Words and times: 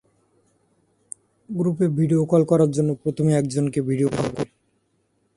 Group 1.49 1.77
video 1.99 2.21
call 2.25 2.43
করার 2.45 2.71
জন্য 2.71 2.89
প্রথমে 3.03 3.31
একজনকে 3.35 3.79
ভিডিও 3.81 4.07
কল 4.07 4.27
করতে 4.27 4.41
হবে। 4.41 4.53